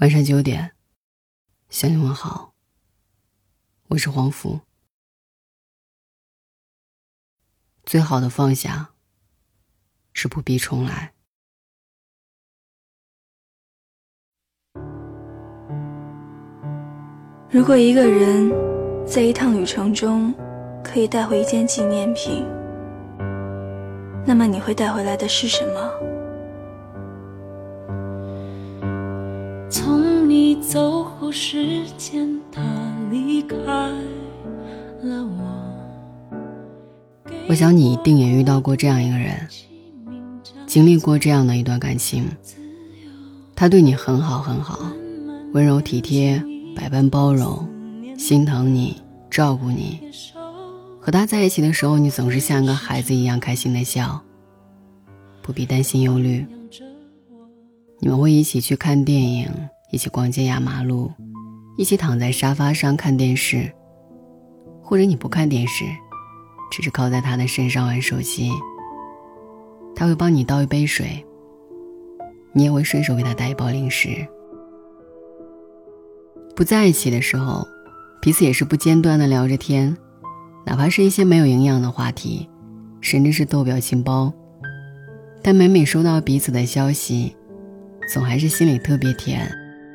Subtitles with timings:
[0.00, 0.72] 晚上九点，
[1.68, 2.54] 向你问好。
[3.88, 4.60] 我是黄福。
[7.84, 8.94] 最好的放下，
[10.14, 11.12] 是不必重来。
[17.50, 18.50] 如果一个人
[19.06, 20.32] 在一趟旅程中
[20.82, 22.46] 可以带回一件纪念品，
[24.26, 26.09] 那么你会带回来的是什么？
[30.70, 32.62] 走后，时间它
[33.10, 33.56] 离开
[35.02, 35.68] 了我。
[37.48, 39.48] 我想你一定也遇到过这样一个人，
[40.68, 42.24] 经历过这样的一段感情。
[43.56, 44.78] 他对你很好很好，
[45.52, 46.40] 温柔体贴，
[46.76, 47.68] 百般包容，
[48.16, 49.98] 心疼你，照顾你。
[51.00, 54.20] 和他在一起的时候，你总是像个孩子一样开心的笑，
[55.42, 56.46] 不必担心忧虑。
[57.98, 59.48] 你们会一起去看电影，
[59.90, 61.10] 一起逛街压马路，
[61.76, 63.70] 一起躺在沙发上看电视，
[64.82, 65.84] 或者你不看电视，
[66.70, 68.50] 只是靠在他的身上玩手机。
[69.94, 71.24] 他会帮你倒一杯水，
[72.52, 74.08] 你也会顺手给他带一包零食。
[76.54, 77.66] 不在一起的时候，
[78.20, 79.96] 彼此也是不间断的聊着天，
[80.64, 82.48] 哪怕是一些没有营养的话题，
[83.00, 84.32] 甚至是逗表情包，
[85.42, 87.34] 但每每收到彼此的消息。
[88.12, 89.48] 总还是心里特别甜，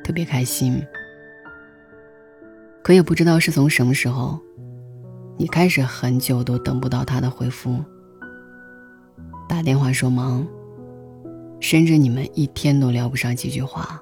[0.06, 0.80] 特别开心。
[2.84, 4.38] 可也不知道是从什么时候，
[5.36, 7.82] 你开始很久都等不到他的回复。
[9.48, 10.46] 打电话说忙，
[11.58, 13.98] 甚至你们一天都聊不上几句话。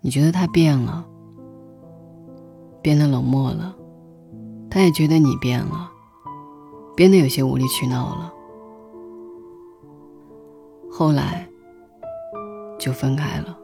[0.00, 1.06] 你觉得他变了，
[2.82, 3.76] 变得冷漠了，
[4.68, 5.88] 他也觉得你变了，
[6.96, 8.34] 变得有些无理取闹了。
[10.90, 11.48] 后来。
[12.76, 13.56] 就分开了。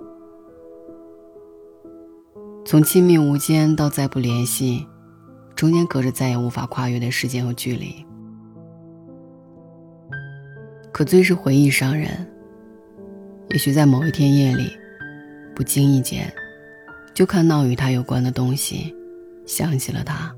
[2.70, 4.86] 从亲密无间到再不联系，
[5.56, 8.06] 中间隔着再也无法跨越的时间和距离。
[10.92, 12.08] 可最是回忆伤人。
[13.48, 14.70] 也许在某一天夜里，
[15.52, 16.32] 不经意间，
[17.12, 18.94] 就看到与他有关的东西，
[19.44, 20.32] 想起了他。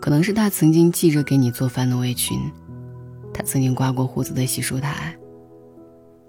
[0.00, 2.38] 可能是他曾经系着给你做饭的围裙，
[3.34, 5.18] 他曾经刮过胡子的洗漱台。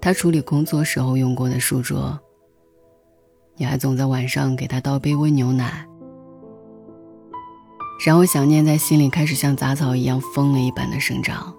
[0.01, 2.19] 他处理工作时候用过的书桌。
[3.55, 5.87] 你还总在晚上给他倒杯温牛奶，
[8.05, 11.53] 然后想念在心里开始像杂草一样疯了一般的生长，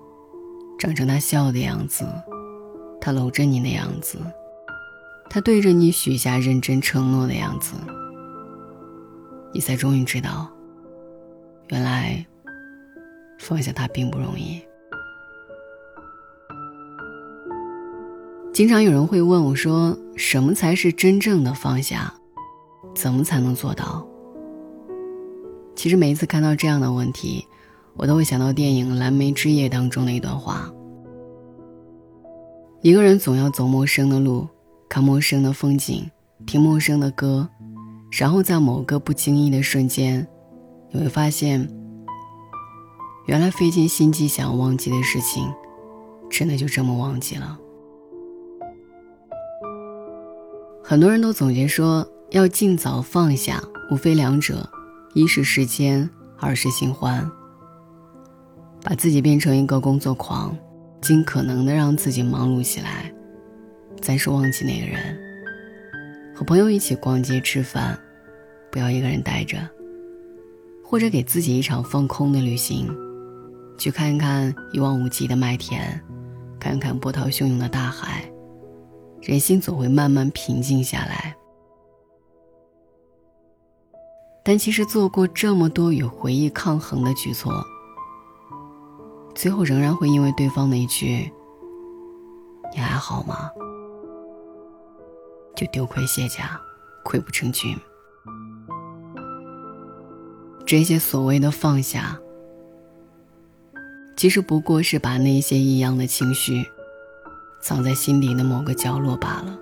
[0.78, 2.04] 长成他笑的样子，
[3.00, 4.18] 他搂着你的样子，
[5.30, 7.74] 他对着你许下认真承诺的样子。
[9.52, 10.50] 你才终于知道，
[11.68, 12.26] 原来
[13.38, 14.60] 放下他并不容易。
[18.52, 22.12] 经常有人会问我说：“什么才是真正的放下？
[22.94, 24.06] 怎么才能做到？”
[25.74, 27.44] 其实每一次看到这样的问题，
[27.96, 30.72] 我都会想到电影《蓝莓之夜》当中的一段话
[32.80, 34.46] ：“一个人总要走陌生的路，
[34.88, 36.08] 看陌生的风景，
[36.46, 37.48] 听陌生的歌，
[38.12, 40.24] 然后在某个不经意的瞬间，
[40.92, 41.68] 你会发现，
[43.26, 45.52] 原来费尽心机想要忘记的事情，
[46.30, 47.58] 真的就这么忘记了。”
[50.86, 53.58] 很多人都总结说，要尽早放下，
[53.90, 54.68] 无非两者：
[55.14, 56.08] 一是时间，
[56.38, 57.26] 二是新欢。
[58.82, 60.54] 把自己变成一个工作狂，
[61.00, 63.10] 尽可能的让自己忙碌起来，
[64.02, 65.18] 暂时忘记那个人。
[66.36, 67.98] 和朋友一起逛街吃饭，
[68.70, 69.56] 不要一个人待着。
[70.84, 72.94] 或者给自己一场放空的旅行，
[73.78, 75.98] 去看一看一望无际的麦田，
[76.60, 78.30] 看看波涛汹涌的大海。
[79.24, 81.34] 人心总会慢慢平静下来，
[84.44, 87.64] 但其实做过这么多与回忆抗衡的举措，
[89.34, 91.32] 最后仍然会因为对方的一句
[92.74, 93.50] “你还好吗”，
[95.56, 96.60] 就丢盔卸甲，
[97.02, 97.74] 溃不成军。
[100.66, 102.20] 这些所谓的放下，
[104.18, 106.62] 其实不过是把那些异样的情绪。
[107.64, 109.58] 藏在心底的某个角落罢了，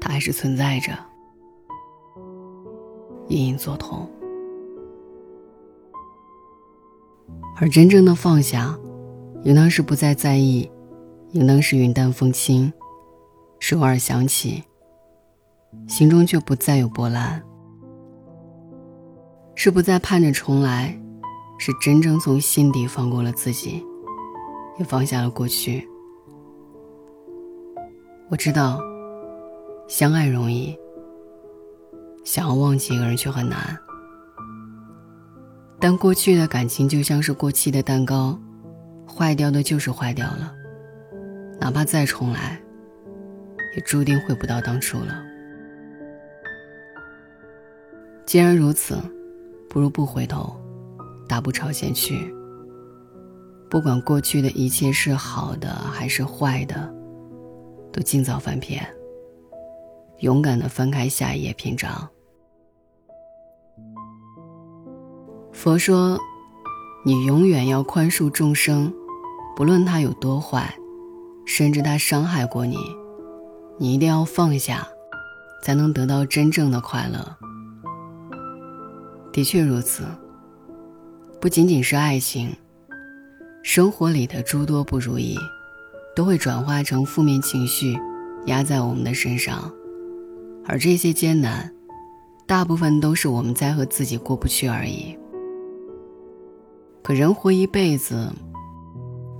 [0.00, 0.92] 它还是存在着，
[3.28, 4.08] 隐隐作痛。
[7.60, 8.74] 而真正的放下，
[9.42, 10.70] 应当是不再在意，
[11.32, 12.72] 应当是云淡风轻，
[13.58, 14.64] 是偶尔想起，
[15.86, 17.42] 心中却不再有波澜，
[19.54, 20.98] 是不再盼着重来，
[21.58, 23.84] 是真正从心底放过了自己。
[24.78, 25.86] 也放下了过去，
[28.30, 28.80] 我知道，
[29.88, 30.76] 相爱容易，
[32.24, 33.76] 想要忘记一个人却很难。
[35.80, 38.38] 但过去的感情就像是过期的蛋糕，
[39.06, 40.54] 坏掉的就是坏掉了，
[41.60, 42.60] 哪怕再重来，
[43.74, 45.24] 也注定回不到当初了。
[48.26, 48.96] 既然如此，
[49.68, 50.54] 不如不回头，
[51.28, 52.32] 大步朝前去。
[53.70, 56.92] 不管过去的一切是好的还是坏的，
[57.92, 58.86] 都尽早翻篇，
[60.20, 62.08] 勇敢的翻开下一页篇章。
[65.52, 66.18] 佛说
[67.04, 68.92] ：“你永远要宽恕众生，
[69.54, 70.74] 不论他有多坏，
[71.44, 72.78] 甚至他伤害过你，
[73.76, 74.88] 你一定要放下，
[75.62, 77.36] 才能得到真正的快乐。”
[79.30, 80.04] 的确如此，
[81.40, 82.56] 不仅仅是爱情，
[83.62, 85.36] 生活里的诸多不如意，
[86.16, 87.98] 都会转化成负面情绪，
[88.46, 89.70] 压在我们的身上，
[90.64, 91.70] 而这些艰难，
[92.46, 95.16] 大部分都是我们在和自己过不去而已。
[97.02, 98.32] 可人活一辈子，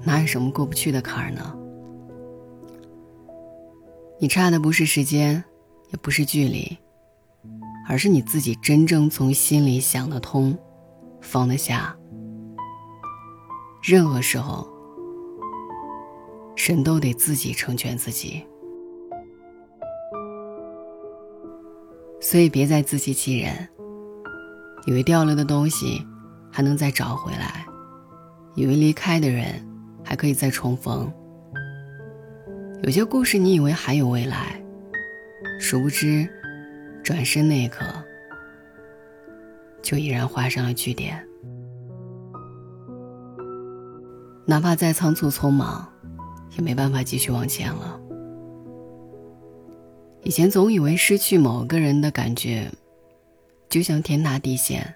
[0.05, 1.55] 哪有什么过不去的坎儿呢？
[4.21, 5.43] 你差的不是时间，
[5.91, 6.77] 也不是距离，
[7.89, 10.57] 而是你自己真正从心里想得通，
[11.21, 11.98] 放得下。
[13.83, 14.67] 任何时候，
[16.57, 18.45] 神都得自己成全自己，
[22.21, 23.69] 所以别再自欺欺人，
[24.87, 26.07] 以为掉了的东西。
[26.51, 27.65] 还能再找回来，
[28.57, 29.65] 以为离开的人
[30.03, 31.13] 还可以再重逢。
[32.83, 34.61] 有些故事你以为还有未来，
[35.61, 36.27] 殊不知，
[37.05, 37.85] 转身那一刻，
[39.83, 41.28] 就已然画上了句点。
[44.51, 45.87] 哪怕再仓促匆忙，
[46.57, 48.01] 也没办法继续往前了。
[50.23, 52.73] 以前总以为失去某个人的感觉，
[53.69, 54.95] 就像天塌地陷。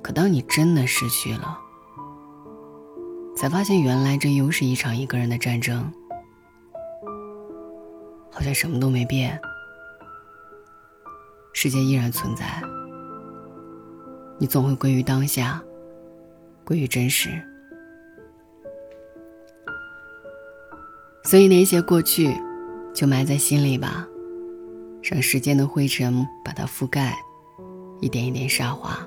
[0.00, 1.58] 可当你真的失去了，
[3.36, 5.92] 才发现原来这又是一场一个人的战争，
[8.30, 9.38] 好像什么都没变，
[11.52, 12.46] 世界依然存在。
[14.38, 15.62] 你总会归于当下，
[16.64, 17.30] 归于真实。
[21.22, 22.34] 所以那些过去，
[22.94, 24.06] 就埋在心里吧，
[25.02, 27.16] 让时间的灰尘把它覆盖，
[28.00, 29.06] 一点一点沙化。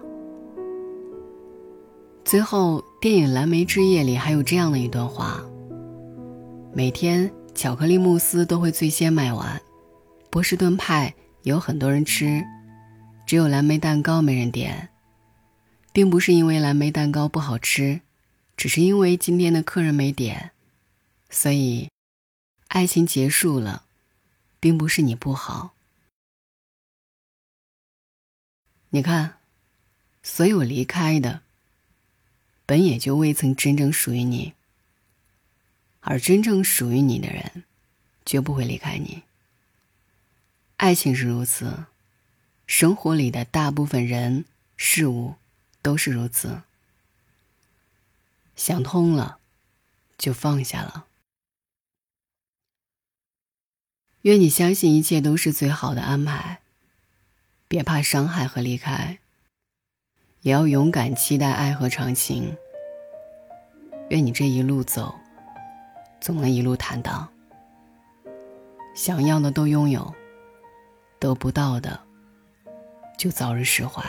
[2.26, 5.42] 最后，电影《蓝莓之夜》里还有这样的一段话：
[6.74, 9.62] 每天巧克力慕斯都会最先卖完，
[10.30, 11.14] 波士顿派
[11.44, 12.44] 有很多人吃，
[13.26, 14.90] 只有蓝莓蛋糕没人点，
[15.98, 18.02] 并不是因为蓝莓蛋糕不好吃，
[18.56, 20.52] 只是因为今天的客人没点，
[21.32, 21.90] 所以，
[22.68, 23.84] 爱情结束了，
[24.60, 25.74] 并不是你不好。
[28.92, 29.40] 你看，
[30.22, 31.42] 所有离开的。
[32.68, 34.54] 本也就未曾真正属于你，
[36.02, 37.64] 而真正属于你的人，
[38.24, 39.24] 绝不会离开你。
[40.76, 41.86] 爱情是如此，
[42.68, 44.46] 生活里的大部分人
[44.76, 45.34] 事物
[45.88, 46.64] 都是如此。
[48.58, 49.40] 想通了，
[50.18, 51.06] 就放下了。
[54.24, 56.60] 愿你相信一切都是最好的安排，
[57.70, 59.20] 别怕伤害和离开。
[60.42, 62.58] 也要勇敢期待爱和长情。
[64.10, 65.18] 愿你这一路走，
[66.20, 67.32] 总能一路坦荡。
[68.94, 70.14] 想要的都拥有，
[71.18, 72.04] 得不到的
[73.18, 74.04] 就早日释怀。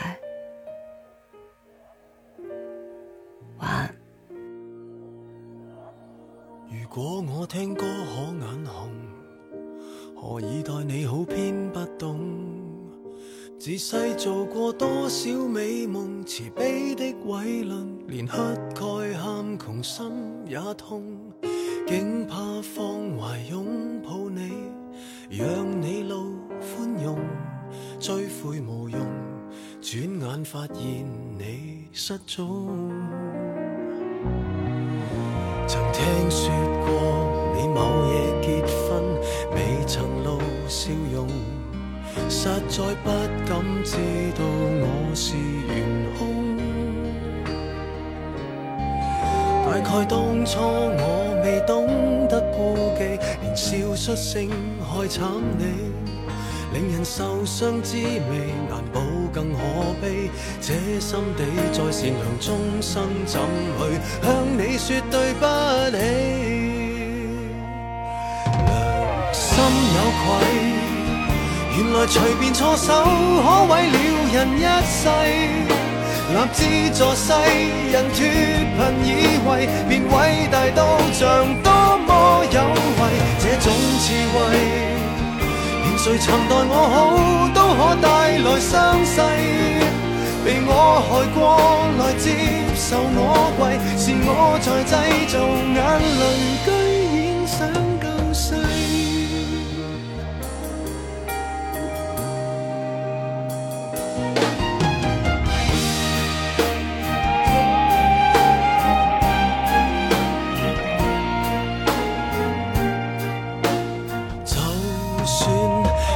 [3.59, 3.95] 晚安。
[6.69, 8.91] 如果我听歌可眼红，
[10.15, 12.19] 何以待你好偏不懂？
[13.59, 18.33] 自细做过多少美梦，慈悲的伟论，连乞
[18.73, 20.09] 丐喊穷心
[20.45, 21.03] 也痛，
[21.85, 24.53] 竟怕放怀拥抱你，
[25.29, 27.19] 让你路宽容，
[27.99, 29.01] 追悔无用，
[29.81, 31.05] 转眼发现
[31.37, 32.89] 你失踪。
[35.69, 36.49] 曾听说
[36.83, 36.89] 过
[37.55, 39.03] 你某夜结婚，
[39.53, 41.27] 未曾露笑容。
[42.27, 43.11] 实在不
[43.45, 43.95] 敢知
[44.33, 44.43] 道
[44.81, 44.83] 我
[45.13, 45.85] 是元
[46.17, 46.19] 凶。
[49.63, 51.85] 大概当初我未懂
[52.27, 54.49] 得顾忌，连笑出声
[54.81, 55.21] 害惨
[55.59, 55.93] 你，
[56.73, 58.99] 令人受伤滋味难保
[59.31, 59.59] 更可
[60.61, 62.47] 这心地再善良，终
[62.81, 63.39] 生怎
[63.77, 63.81] 去
[64.21, 65.43] 向你说对不
[65.95, 65.97] 起？
[68.65, 68.67] 良
[69.33, 69.41] 心
[69.95, 70.25] 有愧，
[71.77, 73.97] 原来随便错手可毁了
[74.33, 74.99] 人一世。
[76.29, 76.59] 立志
[76.93, 77.33] 助世
[77.91, 78.17] 人脱
[78.75, 79.09] 贫以
[79.47, 79.49] 为，
[79.89, 80.13] 便伟
[80.51, 80.79] 大到
[81.11, 81.23] 像
[81.63, 81.67] 多
[82.05, 82.09] 么
[82.51, 83.01] 有为。
[83.39, 83.65] 这种
[83.99, 84.37] 智慧，
[85.83, 86.95] 连谁曾待我好，
[87.55, 88.07] 都可带
[88.37, 88.69] 来伤
[89.03, 89.17] 势。
[90.43, 91.39] 被我害过，
[91.99, 92.25] 来接
[92.75, 94.93] 受我跪，是我在制
[95.27, 95.35] 造
[95.75, 95.77] 眼
[96.19, 96.21] 泪，
[96.65, 96.67] 居
[97.15, 97.57] 然想
[97.99, 98.39] 救世。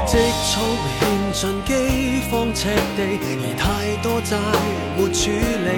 [0.06, 0.58] 尽饥荒
[2.54, 3.64] 赤地，而太
[4.02, 4.38] 多债
[4.96, 5.70] 没处理。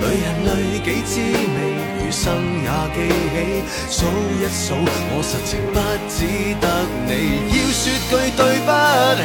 [0.00, 0.50] 女人累
[0.84, 1.56] 己滋味，
[2.00, 2.24] 余生
[2.62, 2.98] 也记
[3.30, 3.34] 起。
[3.88, 3.98] 数
[4.38, 4.74] 一数，
[5.12, 5.76] 我实情不
[6.08, 6.16] 只
[6.60, 6.64] 得
[7.06, 7.10] 你，
[7.50, 8.68] 要说句对不
[9.20, 9.24] 起。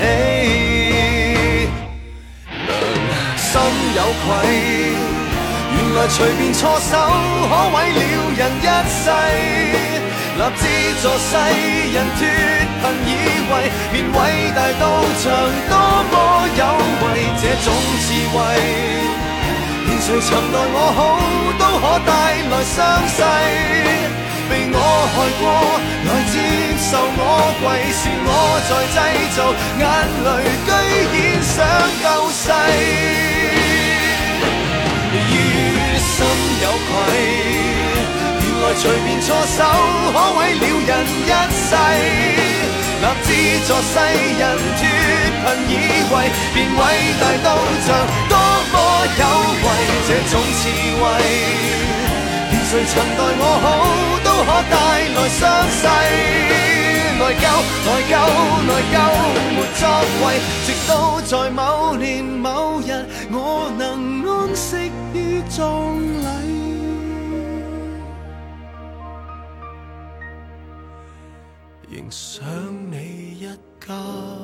[3.37, 3.51] 心
[3.95, 4.25] 有愧，
[5.75, 6.91] 原来随便错手
[7.47, 7.99] 可毁了
[8.37, 9.03] 人一世。
[10.35, 10.63] 立志
[11.01, 11.31] 助世
[11.93, 12.19] 人脱
[12.81, 13.09] 贫以
[13.49, 13.51] 为，
[13.91, 14.15] 便伟
[14.53, 14.83] 大到
[15.17, 15.23] 像
[15.69, 15.73] 多
[16.11, 16.13] 么
[16.57, 16.61] 有
[17.01, 17.05] 为。
[17.39, 17.67] 这种
[18.03, 18.35] 智慧，
[19.85, 20.99] 连谁曾待我好，
[21.57, 22.11] 都可带
[22.51, 22.75] 来伤
[23.07, 23.17] 势。
[24.49, 24.77] 被我
[25.13, 25.43] 害过，
[26.05, 26.35] 来接
[26.79, 27.19] 受我
[27.61, 27.63] 跪，
[27.93, 28.29] 是我
[28.67, 28.95] 在制
[29.35, 29.39] 造
[29.79, 29.83] 眼
[30.25, 30.27] 泪，
[30.65, 30.69] 居
[31.15, 31.55] 然想
[32.03, 33.14] 救世。
[38.77, 39.63] 随便错手，
[40.13, 40.91] 可毁了人
[41.25, 41.67] 一世。
[43.01, 43.27] 立志
[43.67, 43.93] 助世
[44.39, 44.43] 人
[44.77, 44.81] 脱
[45.43, 45.71] 贫以
[46.11, 46.13] 为，
[46.53, 46.79] 便伟
[47.19, 47.47] 大到
[47.85, 47.87] 像
[48.29, 48.33] 多
[48.71, 48.73] 么
[49.19, 49.21] 有
[49.63, 49.65] 为。
[50.07, 50.63] 这种智
[50.99, 51.03] 慧，
[52.51, 53.65] 连谁曾待我好，
[54.23, 54.73] 都可带
[55.15, 55.39] 来伤
[55.69, 55.81] 势。
[57.17, 57.43] 内疚，
[57.85, 58.13] 内疚，
[58.67, 58.95] 内疚，
[59.55, 59.81] 没作
[60.21, 60.23] 为。
[60.65, 60.89] 直到
[61.21, 61.59] 在某
[61.95, 62.89] 年某日，
[63.31, 63.81] 我能
[64.25, 65.15] 安息于
[65.49, 65.59] 葬
[65.95, 66.84] 礼。
[72.09, 72.45] 想
[72.91, 73.47] 你一
[73.79, 74.34] 家。